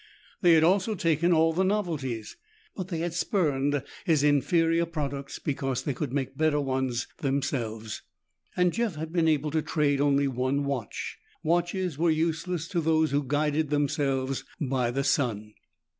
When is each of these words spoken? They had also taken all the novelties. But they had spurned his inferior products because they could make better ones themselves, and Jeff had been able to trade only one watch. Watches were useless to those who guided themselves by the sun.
They 0.41 0.53
had 0.53 0.63
also 0.63 0.95
taken 0.95 1.31
all 1.31 1.53
the 1.53 1.63
novelties. 1.63 2.35
But 2.75 2.87
they 2.87 3.01
had 3.01 3.13
spurned 3.13 3.83
his 4.03 4.23
inferior 4.23 4.87
products 4.87 5.37
because 5.37 5.83
they 5.83 5.93
could 5.93 6.11
make 6.11 6.35
better 6.35 6.59
ones 6.59 7.05
themselves, 7.19 8.01
and 8.57 8.73
Jeff 8.73 8.95
had 8.95 9.13
been 9.13 9.27
able 9.27 9.51
to 9.51 9.61
trade 9.61 10.01
only 10.01 10.27
one 10.27 10.65
watch. 10.65 11.19
Watches 11.43 11.99
were 11.99 12.09
useless 12.09 12.67
to 12.69 12.81
those 12.81 13.11
who 13.11 13.21
guided 13.23 13.69
themselves 13.69 14.43
by 14.59 14.89
the 14.89 15.03
sun. 15.03 15.53